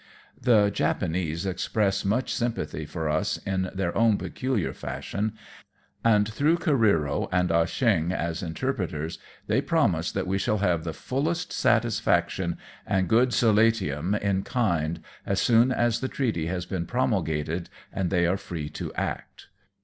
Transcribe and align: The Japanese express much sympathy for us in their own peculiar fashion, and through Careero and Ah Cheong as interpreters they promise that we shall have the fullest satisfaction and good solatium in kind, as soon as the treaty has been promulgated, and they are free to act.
The 0.41 0.71
Japanese 0.71 1.45
express 1.45 2.03
much 2.03 2.33
sympathy 2.33 2.87
for 2.87 3.07
us 3.07 3.37
in 3.45 3.69
their 3.71 3.95
own 3.95 4.17
peculiar 4.17 4.73
fashion, 4.73 5.33
and 6.03 6.27
through 6.27 6.57
Careero 6.57 7.29
and 7.31 7.51
Ah 7.51 7.65
Cheong 7.65 8.11
as 8.11 8.41
interpreters 8.41 9.19
they 9.45 9.61
promise 9.61 10.11
that 10.11 10.25
we 10.25 10.39
shall 10.39 10.57
have 10.57 10.85
the 10.85 10.91
fullest 10.93 11.53
satisfaction 11.53 12.57
and 12.87 13.07
good 13.07 13.31
solatium 13.31 14.15
in 14.15 14.41
kind, 14.41 15.01
as 15.23 15.39
soon 15.39 15.71
as 15.71 15.99
the 15.99 16.07
treaty 16.09 16.47
has 16.47 16.65
been 16.65 16.87
promulgated, 16.87 17.69
and 17.93 18.09
they 18.09 18.25
are 18.25 18.37
free 18.37 18.69
to 18.69 18.91
act. 18.95 19.49